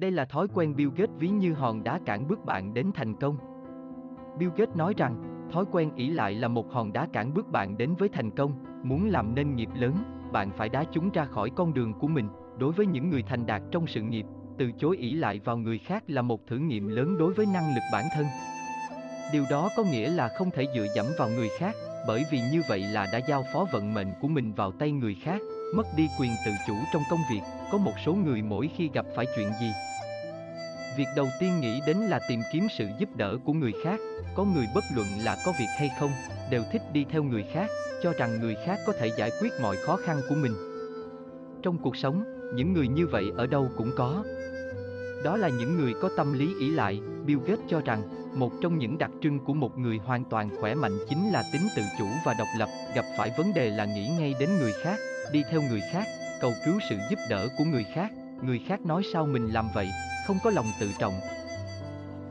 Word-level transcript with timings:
Đây 0.00 0.10
là 0.10 0.24
thói 0.24 0.46
quen 0.54 0.76
Bill 0.76 0.90
Gates 0.96 1.16
ví 1.18 1.28
như 1.28 1.52
hòn 1.52 1.84
đá 1.84 2.00
cản 2.06 2.28
bước 2.28 2.44
bạn 2.44 2.74
đến 2.74 2.90
thành 2.94 3.14
công. 3.14 3.36
Bill 4.38 4.52
Gates 4.56 4.76
nói 4.76 4.94
rằng, 4.96 5.46
thói 5.52 5.64
quen 5.72 5.90
ỷ 5.94 6.08
lại 6.08 6.34
là 6.34 6.48
một 6.48 6.72
hòn 6.72 6.92
đá 6.92 7.08
cản 7.12 7.34
bước 7.34 7.48
bạn 7.48 7.76
đến 7.76 7.94
với 7.98 8.08
thành 8.08 8.30
công, 8.30 8.64
muốn 8.82 9.08
làm 9.08 9.34
nên 9.34 9.56
nghiệp 9.56 9.68
lớn, 9.74 9.94
bạn 10.32 10.50
phải 10.56 10.68
đá 10.68 10.84
chúng 10.92 11.10
ra 11.10 11.24
khỏi 11.24 11.50
con 11.56 11.74
đường 11.74 11.94
của 11.94 12.08
mình. 12.08 12.28
Đối 12.58 12.72
với 12.72 12.86
những 12.86 13.10
người 13.10 13.22
thành 13.22 13.46
đạt 13.46 13.62
trong 13.70 13.86
sự 13.86 14.02
nghiệp, 14.02 14.26
từ 14.58 14.72
chối 14.78 14.96
ỷ 14.96 15.12
lại 15.12 15.40
vào 15.44 15.56
người 15.56 15.78
khác 15.78 16.04
là 16.06 16.22
một 16.22 16.46
thử 16.46 16.56
nghiệm 16.56 16.88
lớn 16.88 17.18
đối 17.18 17.32
với 17.32 17.46
năng 17.54 17.74
lực 17.74 17.82
bản 17.92 18.04
thân. 18.16 18.26
Điều 19.32 19.44
đó 19.50 19.68
có 19.76 19.82
nghĩa 19.82 20.10
là 20.10 20.28
không 20.38 20.50
thể 20.50 20.64
dựa 20.74 20.86
dẫm 20.96 21.06
vào 21.18 21.28
người 21.28 21.48
khác, 21.58 21.74
bởi 22.06 22.24
vì 22.32 22.40
như 22.52 22.62
vậy 22.68 22.80
là 22.80 23.06
đã 23.12 23.18
giao 23.18 23.44
phó 23.52 23.66
vận 23.72 23.94
mệnh 23.94 24.08
của 24.20 24.28
mình 24.28 24.52
vào 24.52 24.72
tay 24.72 24.92
người 24.92 25.14
khác, 25.14 25.40
mất 25.74 25.86
đi 25.96 26.08
quyền 26.18 26.30
tự 26.46 26.52
chủ 26.66 26.74
trong 26.92 27.02
công 27.10 27.20
việc, 27.30 27.40
có 27.72 27.78
một 27.78 27.92
số 28.04 28.14
người 28.14 28.42
mỗi 28.42 28.70
khi 28.76 28.90
gặp 28.94 29.06
phải 29.16 29.26
chuyện 29.36 29.50
gì. 29.60 29.72
Việc 30.96 31.08
đầu 31.16 31.26
tiên 31.40 31.60
nghĩ 31.60 31.80
đến 31.86 31.96
là 31.96 32.20
tìm 32.28 32.40
kiếm 32.52 32.66
sự 32.78 32.86
giúp 32.98 33.08
đỡ 33.16 33.36
của 33.44 33.52
người 33.52 33.72
khác, 33.84 34.00
có 34.34 34.44
người 34.44 34.66
bất 34.74 34.84
luận 34.94 35.06
là 35.24 35.36
có 35.46 35.52
việc 35.58 35.68
hay 35.78 35.90
không, 36.00 36.10
đều 36.50 36.62
thích 36.72 36.82
đi 36.92 37.04
theo 37.10 37.22
người 37.22 37.44
khác, 37.52 37.70
cho 38.02 38.12
rằng 38.12 38.40
người 38.40 38.56
khác 38.66 38.80
có 38.86 38.92
thể 39.00 39.10
giải 39.16 39.30
quyết 39.40 39.52
mọi 39.62 39.76
khó 39.76 39.96
khăn 39.96 40.20
của 40.28 40.34
mình. 40.34 40.52
Trong 41.62 41.78
cuộc 41.78 41.96
sống, 41.96 42.24
những 42.54 42.72
người 42.72 42.88
như 42.88 43.06
vậy 43.06 43.24
ở 43.36 43.46
đâu 43.46 43.68
cũng 43.76 43.90
có. 43.96 44.24
Đó 45.24 45.36
là 45.36 45.48
những 45.48 45.78
người 45.78 45.94
có 46.02 46.10
tâm 46.16 46.32
lý 46.32 46.54
ỷ 46.60 46.70
lại, 46.70 47.00
Bill 47.26 47.40
Gates 47.40 47.64
cho 47.68 47.80
rằng, 47.80 48.02
một 48.38 48.52
trong 48.62 48.78
những 48.78 48.98
đặc 48.98 49.10
trưng 49.22 49.38
của 49.38 49.54
một 49.54 49.78
người 49.78 49.98
hoàn 49.98 50.24
toàn 50.24 50.50
khỏe 50.60 50.74
mạnh 50.74 50.98
chính 51.08 51.30
là 51.32 51.44
tính 51.52 51.68
tự 51.76 51.82
chủ 51.98 52.06
và 52.24 52.34
độc 52.38 52.48
lập, 52.58 52.68
gặp 52.94 53.04
phải 53.18 53.32
vấn 53.38 53.54
đề 53.54 53.70
là 53.70 53.84
nghĩ 53.84 54.08
ngay 54.18 54.34
đến 54.40 54.48
người 54.58 54.72
khác, 54.82 54.98
đi 55.32 55.42
theo 55.50 55.62
người 55.62 55.82
khác, 55.92 56.04
cầu 56.40 56.52
cứu 56.64 56.78
sự 56.88 56.96
giúp 57.10 57.18
đỡ 57.28 57.48
của 57.58 57.64
người 57.64 57.84
khác, 57.94 58.12
người 58.42 58.60
khác 58.68 58.80
nói 58.80 59.02
sao 59.12 59.26
mình 59.26 59.48
làm 59.52 59.68
vậy, 59.74 59.88
không 60.26 60.38
có 60.44 60.50
lòng 60.50 60.66
tự 60.80 60.90
trọng. 60.98 61.14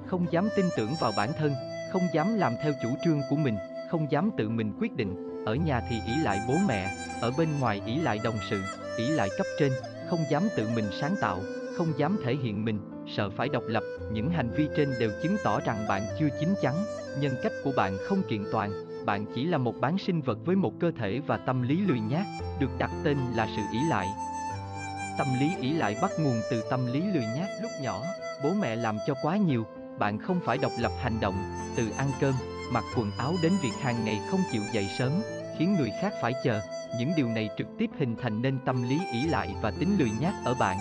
Không 0.08 0.26
dám 0.31 0.49
tin 0.55 0.65
tưởng 0.77 0.96
vào 0.99 1.12
bản 1.18 1.29
thân, 1.38 1.54
không 1.91 2.07
dám 2.13 2.38
làm 2.38 2.54
theo 2.63 2.73
chủ 2.84 2.90
trương 3.05 3.21
của 3.29 3.35
mình, 3.35 3.55
không 3.91 4.12
dám 4.12 4.32
tự 4.38 4.49
mình 4.49 4.73
quyết 4.79 4.96
định, 4.96 5.43
ở 5.46 5.55
nhà 5.55 5.82
thì 5.90 5.96
ỷ 6.05 6.13
lại 6.23 6.40
bố 6.48 6.57
mẹ, 6.68 6.96
ở 7.21 7.32
bên 7.38 7.49
ngoài 7.60 7.82
ỷ 7.85 7.96
lại 7.96 8.20
đồng 8.23 8.38
sự, 8.49 8.62
ỷ 8.98 9.07
lại 9.07 9.29
cấp 9.38 9.48
trên, 9.60 9.71
không 10.10 10.20
dám 10.29 10.43
tự 10.55 10.70
mình 10.76 10.85
sáng 11.01 11.16
tạo, 11.21 11.40
không 11.77 11.88
dám 11.98 12.18
thể 12.23 12.35
hiện 12.43 12.66
mình, 12.66 12.79
sợ 13.18 13.29
phải 13.29 13.49
độc 13.49 13.63
lập, 13.68 13.84
những 14.12 14.29
hành 14.29 14.49
vi 14.55 14.68
trên 14.77 14.93
đều 14.99 15.12
chứng 15.23 15.38
tỏ 15.43 15.60
rằng 15.60 15.85
bạn 15.88 16.01
chưa 16.20 16.27
chín 16.40 16.49
chắn, 16.62 16.76
nhân 17.20 17.35
cách 17.43 17.54
của 17.63 17.71
bạn 17.76 17.98
không 18.07 18.21
kiện 18.29 18.43
toàn, 18.51 18.71
bạn 19.05 19.25
chỉ 19.35 19.45
là 19.45 19.57
một 19.57 19.73
bán 19.81 19.98
sinh 19.98 20.21
vật 20.21 20.37
với 20.45 20.55
một 20.55 20.73
cơ 20.79 20.91
thể 20.99 21.21
và 21.27 21.37
tâm 21.37 21.61
lý 21.61 21.77
lười 21.77 21.99
nhác, 21.99 22.25
được 22.59 22.70
đặt 22.77 22.91
tên 23.03 23.17
là 23.34 23.48
sự 23.55 23.61
ỷ 23.71 23.79
lại. 23.89 24.07
Tâm 25.17 25.27
lý 25.39 25.51
ỷ 25.61 25.73
lại 25.73 25.98
bắt 26.01 26.11
nguồn 26.20 26.41
từ 26.51 26.63
tâm 26.70 26.85
lý 26.85 27.01
lười 27.01 27.26
nhác 27.35 27.48
lúc 27.61 27.71
nhỏ, 27.81 28.01
bố 28.43 28.49
mẹ 28.61 28.76
làm 28.76 28.98
cho 29.07 29.13
quá 29.21 29.37
nhiều, 29.37 29.65
bạn 29.99 30.20
không 30.20 30.39
phải 30.45 30.57
độc 30.57 30.71
lập 30.79 30.91
hành 31.01 31.20
động, 31.21 31.35
từ 31.76 31.89
ăn 31.98 32.07
cơm, 32.20 32.33
mặc 32.71 32.83
quần 32.98 33.11
áo 33.17 33.33
đến 33.43 33.51
việc 33.61 33.73
hàng 33.81 34.05
ngày 34.05 34.20
không 34.31 34.39
chịu 34.51 34.61
dậy 34.73 34.87
sớm, 34.98 35.11
khiến 35.57 35.76
người 35.79 35.91
khác 36.01 36.13
phải 36.21 36.33
chờ, 36.43 36.61
những 36.99 37.11
điều 37.17 37.27
này 37.27 37.49
trực 37.57 37.67
tiếp 37.77 37.89
hình 37.99 38.15
thành 38.21 38.41
nên 38.41 38.59
tâm 38.65 38.89
lý 38.89 38.99
ỷ 39.11 39.23
lại 39.27 39.55
và 39.61 39.71
tính 39.79 39.95
lười 39.99 40.11
nhác 40.20 40.33
ở 40.45 40.53
bạn. 40.53 40.77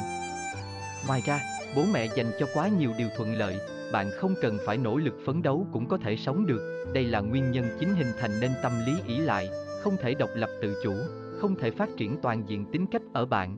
Ngoài 1.06 1.22
ra, 1.26 1.40
bố 1.76 1.84
mẹ 1.92 2.06
dành 2.16 2.32
cho 2.40 2.46
quá 2.54 2.68
nhiều 2.68 2.92
điều 2.98 3.08
thuận 3.16 3.34
lợi, 3.34 3.56
bạn 3.94 4.10
không 4.10 4.34
cần 4.42 4.58
phải 4.66 4.78
nỗ 4.78 4.96
lực 4.96 5.14
phấn 5.26 5.42
đấu 5.42 5.66
cũng 5.72 5.88
có 5.88 5.96
thể 5.96 6.16
sống 6.16 6.46
được. 6.46 6.84
Đây 6.94 7.04
là 7.04 7.20
nguyên 7.20 7.50
nhân 7.50 7.64
chính 7.78 7.94
hình 7.94 8.12
thành 8.20 8.30
nên 8.40 8.50
tâm 8.62 8.72
lý 8.86 8.92
ỷ 9.06 9.18
lại, 9.18 9.48
không 9.82 9.96
thể 10.00 10.14
độc 10.14 10.30
lập 10.34 10.48
tự 10.62 10.74
chủ, 10.84 10.92
không 11.38 11.54
thể 11.54 11.70
phát 11.70 11.88
triển 11.96 12.16
toàn 12.22 12.42
diện 12.46 12.64
tính 12.72 12.86
cách 12.86 13.02
ở 13.12 13.26
bạn. 13.26 13.56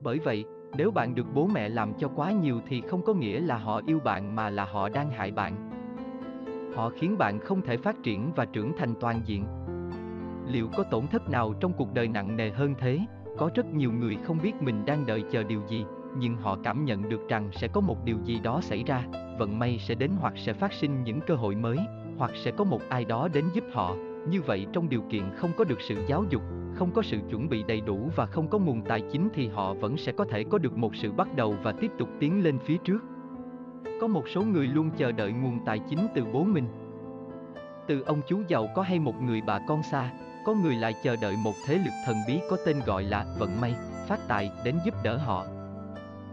Bởi 0.00 0.18
vậy, 0.18 0.44
nếu 0.76 0.90
bạn 0.90 1.14
được 1.14 1.26
bố 1.34 1.46
mẹ 1.46 1.68
làm 1.68 1.92
cho 1.98 2.08
quá 2.08 2.32
nhiều 2.32 2.60
thì 2.68 2.80
không 2.80 3.04
có 3.04 3.14
nghĩa 3.14 3.40
là 3.40 3.58
họ 3.58 3.80
yêu 3.86 3.98
bạn 4.04 4.36
mà 4.36 4.50
là 4.50 4.64
họ 4.64 4.88
đang 4.88 5.10
hại 5.10 5.30
bạn. 5.30 5.70
Họ 6.74 6.90
khiến 6.90 7.18
bạn 7.18 7.40
không 7.40 7.62
thể 7.62 7.76
phát 7.76 7.96
triển 8.02 8.32
và 8.36 8.44
trưởng 8.44 8.72
thành 8.78 8.94
toàn 9.00 9.20
diện. 9.24 9.44
Liệu 10.46 10.68
có 10.76 10.82
tổn 10.82 11.06
thất 11.06 11.30
nào 11.30 11.54
trong 11.60 11.72
cuộc 11.72 11.94
đời 11.94 12.08
nặng 12.08 12.36
nề 12.36 12.50
hơn 12.50 12.74
thế? 12.78 13.00
Có 13.38 13.50
rất 13.54 13.66
nhiều 13.66 13.92
người 13.92 14.16
không 14.24 14.38
biết 14.42 14.52
mình 14.60 14.84
đang 14.86 15.06
đợi 15.06 15.24
chờ 15.30 15.42
điều 15.42 15.60
gì, 15.68 15.84
nhưng 16.18 16.36
họ 16.36 16.58
cảm 16.64 16.84
nhận 16.84 17.08
được 17.08 17.28
rằng 17.28 17.50
sẽ 17.52 17.68
có 17.68 17.80
một 17.80 18.04
điều 18.04 18.16
gì 18.24 18.40
đó 18.40 18.60
xảy 18.60 18.84
ra, 18.84 19.04
vận 19.40 19.58
may 19.58 19.78
sẽ 19.78 19.94
đến 19.94 20.10
hoặc 20.20 20.32
sẽ 20.36 20.52
phát 20.52 20.72
sinh 20.72 21.04
những 21.04 21.20
cơ 21.20 21.34
hội 21.34 21.54
mới, 21.54 21.78
hoặc 22.18 22.30
sẽ 22.44 22.50
có 22.50 22.64
một 22.64 22.80
ai 22.88 23.04
đó 23.04 23.28
đến 23.28 23.44
giúp 23.52 23.64
họ. 23.72 23.96
Như 24.28 24.42
vậy 24.42 24.66
trong 24.72 24.88
điều 24.88 25.02
kiện 25.10 25.22
không 25.36 25.50
có 25.56 25.64
được 25.64 25.80
sự 25.80 25.94
giáo 26.06 26.24
dục, 26.30 26.42
không 26.74 26.90
có 26.94 27.02
sự 27.02 27.18
chuẩn 27.30 27.48
bị 27.48 27.62
đầy 27.68 27.80
đủ 27.80 28.10
và 28.16 28.26
không 28.26 28.48
có 28.48 28.58
nguồn 28.58 28.82
tài 28.82 29.02
chính 29.12 29.28
thì 29.34 29.48
họ 29.48 29.74
vẫn 29.74 29.96
sẽ 29.96 30.12
có 30.12 30.24
thể 30.24 30.44
có 30.44 30.58
được 30.58 30.76
một 30.76 30.96
sự 30.96 31.12
bắt 31.12 31.28
đầu 31.36 31.56
và 31.62 31.72
tiếp 31.72 31.90
tục 31.98 32.08
tiến 32.20 32.44
lên 32.44 32.58
phía 32.58 32.76
trước. 32.76 32.98
Có 34.00 34.06
một 34.06 34.28
số 34.28 34.42
người 34.42 34.66
luôn 34.66 34.90
chờ 34.96 35.12
đợi 35.12 35.32
nguồn 35.32 35.58
tài 35.66 35.78
chính 35.90 36.06
từ 36.14 36.24
bố 36.32 36.44
mình. 36.44 36.66
Từ 37.86 38.00
ông 38.00 38.20
chú 38.28 38.42
giàu 38.48 38.68
có 38.74 38.82
hay 38.82 38.98
một 38.98 39.22
người 39.22 39.40
bà 39.46 39.60
con 39.68 39.82
xa, 39.82 40.10
có 40.46 40.54
người 40.54 40.74
lại 40.74 40.94
chờ 41.02 41.16
đợi 41.22 41.34
một 41.44 41.54
thế 41.66 41.74
lực 41.74 41.94
thần 42.06 42.16
bí 42.28 42.40
có 42.50 42.56
tên 42.66 42.76
gọi 42.86 43.02
là 43.02 43.26
vận 43.38 43.60
may, 43.60 43.74
phát 44.08 44.20
tài 44.28 44.50
đến 44.64 44.78
giúp 44.84 44.94
đỡ 45.04 45.16
họ. 45.16 45.46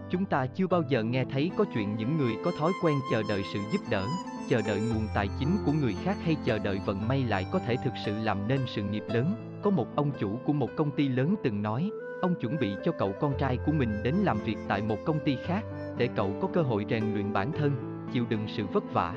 Chúng 0.09 0.25
ta 0.25 0.45
chưa 0.45 0.68
bao 0.68 0.84
giờ 0.90 1.03
nghe 1.03 1.25
thấy 1.31 1.51
có 1.57 1.66
chuyện 1.73 1.95
những 1.95 2.18
người 2.18 2.34
có 2.44 2.51
thói 2.59 2.72
quen 2.84 2.95
chờ 3.12 3.23
đợi 3.29 3.44
sự 3.53 3.59
giúp 3.72 3.79
đỡ, 3.90 4.06
chờ 4.50 4.62
đợi 4.68 4.79
nguồn 4.79 5.07
tài 5.16 5.29
chính 5.40 5.57
của 5.66 5.72
người 5.72 5.95
khác 6.03 6.18
hay 6.23 6.35
chờ 6.45 6.59
đợi 6.59 6.79
vận 6.85 7.07
may 7.07 7.23
lại 7.23 7.45
có 7.51 7.59
thể 7.59 7.75
thực 7.84 7.94
sự 8.06 8.13
làm 8.23 8.47
nên 8.47 8.59
sự 8.68 8.84
nghiệp 8.84 9.03
lớn. 9.07 9.59
Có 9.63 9.69
một 9.69 9.88
ông 9.95 10.12
chủ 10.19 10.40
của 10.45 10.53
một 10.53 10.69
công 10.75 10.91
ty 10.91 11.07
lớn 11.07 11.35
từng 11.44 11.62
nói, 11.62 11.90
ông 12.22 12.35
chuẩn 12.41 12.59
bị 12.59 12.69
cho 12.85 12.91
cậu 12.91 13.13
con 13.19 13.34
trai 13.40 13.57
của 13.66 13.72
mình 13.72 14.03
đến 14.03 14.16
làm 14.16 14.38
việc 14.38 14.57
tại 14.68 14.81
một 14.81 14.97
công 15.06 15.19
ty 15.25 15.38
khác, 15.45 15.63
để 15.97 16.09
cậu 16.16 16.35
có 16.41 16.47
cơ 16.53 16.62
hội 16.62 16.85
rèn 16.89 17.13
luyện 17.13 17.34
bản 17.34 17.51
thân, 17.51 17.72
chịu 18.13 18.25
đựng 18.29 18.47
sự 18.57 18.66
vất 18.74 18.84
vả. 18.94 19.13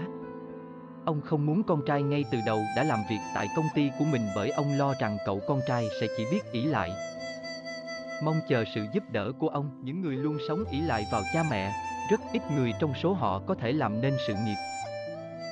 Ông 1.04 1.20
không 1.20 1.46
muốn 1.46 1.62
con 1.62 1.82
trai 1.86 2.02
ngay 2.02 2.24
từ 2.32 2.38
đầu 2.46 2.60
đã 2.76 2.82
làm 2.84 2.98
việc 3.10 3.18
tại 3.34 3.48
công 3.56 3.66
ty 3.74 3.90
của 3.98 4.04
mình 4.12 4.22
bởi 4.36 4.50
ông 4.50 4.78
lo 4.78 4.94
rằng 5.00 5.16
cậu 5.26 5.40
con 5.48 5.60
trai 5.68 5.88
sẽ 6.00 6.06
chỉ 6.16 6.24
biết 6.30 6.40
ỷ 6.52 6.64
lại, 6.64 6.90
mong 8.22 8.40
chờ 8.48 8.64
sự 8.74 8.86
giúp 8.92 9.02
đỡ 9.12 9.32
của 9.38 9.48
ông. 9.48 9.70
Những 9.82 10.02
người 10.02 10.16
luôn 10.16 10.38
sống 10.48 10.64
ỷ 10.70 10.80
lại 10.80 11.06
vào 11.12 11.22
cha 11.34 11.44
mẹ, 11.50 11.72
rất 12.10 12.20
ít 12.32 12.42
người 12.56 12.72
trong 12.80 12.92
số 13.02 13.12
họ 13.12 13.42
có 13.46 13.54
thể 13.54 13.72
làm 13.72 14.00
nên 14.00 14.14
sự 14.26 14.34
nghiệp. 14.34 14.56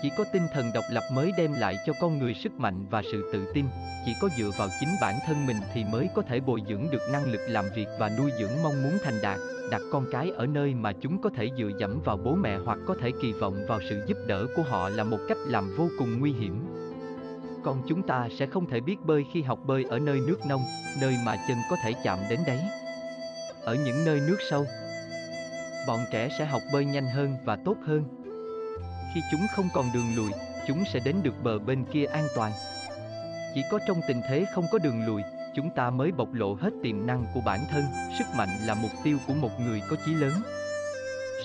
Chỉ 0.02 0.10
có 0.18 0.24
tinh 0.32 0.42
thần 0.52 0.70
độc 0.74 0.84
lập 0.90 1.02
mới 1.12 1.32
đem 1.38 1.52
lại 1.52 1.76
cho 1.86 1.92
con 2.00 2.18
người 2.18 2.34
sức 2.34 2.52
mạnh 2.52 2.86
và 2.90 3.02
sự 3.12 3.30
tự 3.32 3.52
tin, 3.54 3.64
chỉ 4.06 4.14
có 4.20 4.28
dựa 4.38 4.50
vào 4.58 4.68
chính 4.80 4.88
bản 5.00 5.14
thân 5.26 5.46
mình 5.46 5.56
thì 5.74 5.84
mới 5.84 6.08
có 6.14 6.22
thể 6.22 6.40
bồi 6.40 6.62
dưỡng 6.68 6.86
được 6.90 7.02
năng 7.12 7.24
lực 7.24 7.40
làm 7.48 7.64
việc 7.74 7.88
và 7.98 8.10
nuôi 8.18 8.30
dưỡng 8.38 8.62
mong 8.62 8.82
muốn 8.82 8.98
thành 9.04 9.18
đạt, 9.22 9.38
đặt 9.70 9.82
con 9.92 10.06
cái 10.12 10.30
ở 10.36 10.46
nơi 10.46 10.74
mà 10.74 10.92
chúng 11.00 11.22
có 11.22 11.30
thể 11.30 11.50
dựa 11.58 11.70
dẫm 11.80 12.00
vào 12.04 12.16
bố 12.16 12.34
mẹ 12.34 12.58
hoặc 12.64 12.78
có 12.86 12.94
thể 13.00 13.10
kỳ 13.22 13.32
vọng 13.32 13.56
vào 13.68 13.80
sự 13.90 14.04
giúp 14.06 14.16
đỡ 14.26 14.46
của 14.56 14.62
họ 14.62 14.88
là 14.88 15.04
một 15.04 15.18
cách 15.28 15.38
làm 15.46 15.76
vô 15.76 15.88
cùng 15.98 16.20
nguy 16.20 16.32
hiểm 16.32 16.77
con 17.64 17.82
chúng 17.88 18.02
ta 18.02 18.28
sẽ 18.38 18.46
không 18.46 18.70
thể 18.70 18.80
biết 18.80 18.96
bơi 19.04 19.24
khi 19.32 19.42
học 19.42 19.58
bơi 19.66 19.84
ở 19.84 19.98
nơi 19.98 20.20
nước 20.26 20.38
nông, 20.48 20.62
nơi 21.00 21.14
mà 21.24 21.36
chân 21.48 21.58
có 21.70 21.76
thể 21.84 21.92
chạm 22.04 22.19
đến 22.30 22.41
đấy. 22.46 22.60
Ở 23.62 23.74
những 23.74 24.04
nơi 24.04 24.20
nước 24.20 24.36
sâu, 24.50 24.64
bọn 25.86 26.00
trẻ 26.12 26.28
sẽ 26.38 26.44
học 26.44 26.62
bơi 26.72 26.84
nhanh 26.84 27.06
hơn 27.06 27.36
và 27.44 27.56
tốt 27.56 27.76
hơn. 27.86 28.04
Khi 29.14 29.20
chúng 29.30 29.41
không 29.56 29.69
còn 29.74 29.86
đường 29.94 30.16
lùi, 30.16 30.30
chúng 30.66 30.84
sẽ 30.92 31.00
đến 31.04 31.16
được 31.22 31.34
bờ 31.42 31.58
bên 31.58 31.84
kia 31.84 32.04
an 32.04 32.24
toàn. 32.36 32.52
Chỉ 33.54 33.62
có 33.70 33.78
trong 33.86 34.00
tình 34.08 34.20
thế 34.28 34.44
không 34.54 34.64
có 34.72 34.78
đường 34.78 35.06
lùi, 35.06 35.22
chúng 35.54 35.70
ta 35.70 35.90
mới 35.90 36.12
bộc 36.12 36.28
lộ 36.32 36.54
hết 36.54 36.70
tiềm 36.82 37.06
năng 37.06 37.25
của 37.34 37.40
bản 37.46 37.60
thân, 37.70 37.84
sức 38.19 38.25
mạnh 38.36 38.48
là 38.66 38.75
mục 38.75 38.90
tiêu 39.04 39.19
của 39.26 39.34
một 39.34 39.60
người 39.60 39.82
có 39.90 39.96
chí 40.06 40.14
lớn. 40.14 40.32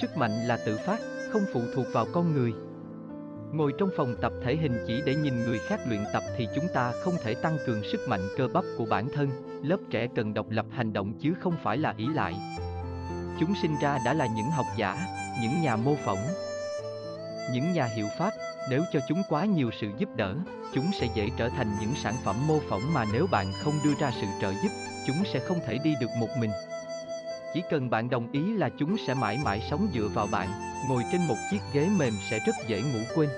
Sức 0.01 0.17
mạnh 0.17 0.31
là 0.47 0.57
tự 0.65 0.77
phát, 0.77 0.99
không 1.31 1.45
phụ 1.53 1.61
thuộc 1.75 1.85
vào 1.93 2.05
con 2.13 2.33
người. 2.33 2.53
Ngồi 3.53 3.73
trong 3.77 3.89
phòng 3.97 4.15
tập 4.21 4.33
thể 4.43 4.55
hình 4.55 4.83
chỉ 4.87 5.01
để 5.05 5.15
nhìn 5.15 5.45
người 5.45 5.59
khác 5.59 5.79
luyện 5.87 6.03
tập 6.13 6.23
thì 6.37 6.47
chúng 6.55 6.67
ta 6.73 6.91
không 6.91 7.13
thể 7.23 7.35
tăng 7.35 7.57
cường 7.65 7.83
sức 7.91 7.99
mạnh 8.07 8.21
cơ 8.37 8.47
bắp 8.53 8.63
của 8.77 8.85
bản 8.85 9.09
thân. 9.15 9.29
Lớp 9.63 9.77
trẻ 9.89 10.07
cần 10.15 10.33
độc 10.33 10.49
lập 10.49 10.65
hành 10.71 10.93
động 10.93 11.13
chứ 11.19 11.33
không 11.39 11.53
phải 11.63 11.77
là 11.77 11.93
ỷ 11.97 12.07
lại. 12.07 12.33
Chúng 13.39 13.53
sinh 13.61 13.75
ra 13.81 13.97
đã 14.05 14.13
là 14.13 14.25
những 14.25 14.51
học 14.51 14.65
giả, 14.77 15.05
những 15.41 15.61
nhà 15.61 15.75
mô 15.75 15.95
phỏng. 16.05 16.25
Những 17.53 17.73
nhà 17.73 17.85
hiệu 17.85 18.07
pháp, 18.19 18.31
nếu 18.69 18.83
cho 18.93 18.99
chúng 19.09 19.21
quá 19.29 19.45
nhiều 19.45 19.69
sự 19.81 19.87
giúp 19.97 20.09
đỡ, 20.15 20.35
chúng 20.73 20.85
sẽ 20.99 21.07
dễ 21.15 21.29
trở 21.37 21.49
thành 21.49 21.71
những 21.81 21.93
sản 21.95 22.15
phẩm 22.25 22.35
mô 22.47 22.59
phỏng 22.69 22.93
mà 22.93 23.05
nếu 23.13 23.27
bạn 23.31 23.53
không 23.63 23.73
đưa 23.83 23.93
ra 23.99 24.11
sự 24.21 24.27
trợ 24.41 24.51
giúp, 24.63 24.69
chúng 25.07 25.23
sẽ 25.33 25.39
không 25.39 25.57
thể 25.67 25.77
đi 25.83 25.93
được 26.01 26.09
một 26.19 26.29
mình. 26.39 26.51
Chỉ 27.53 27.61
cần 27.69 27.89
bạn 27.89 28.09
đồng 28.09 28.31
ý 28.31 28.57
là 28.57 28.69
chúng 28.79 28.95
sẽ 29.07 29.13
mãi 29.13 29.39
mãi 29.43 29.61
sống 29.69 29.87
dựa 29.93 30.07
vào 30.13 30.27
bạn, 30.31 30.49
ngồi 30.89 31.03
trên 31.11 31.27
một 31.27 31.35
chiếc 31.51 31.59
ghế 31.73 31.87
mềm 31.99 32.13
sẽ 32.29 32.39
rất 32.39 32.55
dễ 32.67 32.81
ngủ 32.81 32.99
quên. 33.15 33.29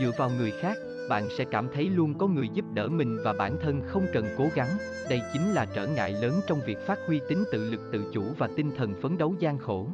Dựa 0.00 0.10
vào 0.16 0.30
người 0.30 0.50
khác, 0.50 0.78
bạn 1.08 1.28
sẽ 1.38 1.44
cảm 1.44 1.68
thấy 1.74 1.90
luôn 1.90 2.18
có 2.18 2.26
người 2.26 2.48
giúp 2.54 2.64
đỡ 2.74 2.88
mình 2.88 3.18
và 3.24 3.32
bản 3.32 3.56
thân 3.60 3.82
không 3.86 4.06
cần 4.12 4.24
cố 4.38 4.48
gắng. 4.54 4.78
Đây 5.10 5.20
chính 5.32 5.52
là 5.52 5.66
trở 5.74 5.86
ngại 5.86 6.12
lớn 6.12 6.40
trong 6.46 6.60
việc 6.66 6.78
phát 6.86 6.98
huy 7.06 7.20
tính 7.28 7.44
tự 7.52 7.70
lực 7.70 7.80
tự 7.92 8.10
chủ 8.12 8.22
và 8.38 8.48
tinh 8.56 8.70
thần 8.76 8.94
phấn 9.02 9.18
đấu 9.18 9.34
gian 9.38 9.58
khổ. 9.58 9.88